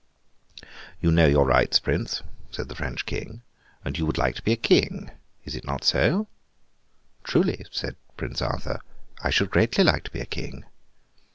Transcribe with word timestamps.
'You 0.99 1.11
know 1.11 1.27
your 1.27 1.45
rights, 1.45 1.77
Prince,' 1.77 2.23
said 2.49 2.69
the 2.69 2.73
French 2.75 3.05
King, 3.05 3.43
'and 3.85 3.99
you 3.99 4.07
would 4.07 4.17
like 4.17 4.33
to 4.33 4.41
be 4.41 4.51
a 4.51 4.55
King. 4.57 5.11
Is 5.45 5.53
it 5.55 5.63
not 5.63 5.83
so?' 5.83 6.27
'Truly,' 7.23 7.65
said 7.69 7.95
Prince 8.17 8.41
Arthur, 8.41 8.81
'I 9.23 9.29
should 9.29 9.51
greatly 9.51 9.83
like 9.83 10.03
to 10.05 10.11
be 10.11 10.19
a 10.21 10.25
King! 10.25 10.65